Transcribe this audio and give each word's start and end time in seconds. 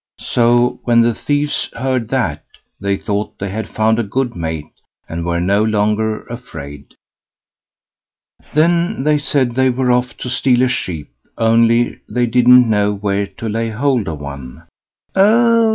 So, 0.19 0.79
when 0.83 1.01
the 1.01 1.13
thieves 1.13 1.69
heard 1.73 2.09
that, 2.09 2.43
they 2.79 2.97
thought 2.97 3.37
they 3.37 3.49
had 3.51 3.69
found 3.69 3.99
a 3.99 4.03
good 4.03 4.35
mate, 4.35 4.73
and 5.07 5.23
were 5.23 5.39
no 5.39 5.63
longer 5.63 6.23
afraid. 6.25 6.95
Then 8.55 9.03
they 9.03 9.19
said 9.19 9.51
they 9.51 9.69
were 9.69 9.91
off 9.91 10.17
to 10.17 10.27
steal 10.31 10.63
a 10.63 10.69
sheep, 10.69 11.11
only 11.37 11.99
they 12.09 12.25
didn't 12.25 12.67
know 12.67 12.95
where 12.95 13.27
to 13.27 13.47
lay 13.47 13.69
hold 13.69 14.07
of 14.07 14.19
one. 14.19 14.63
"Oh!" 15.15 15.61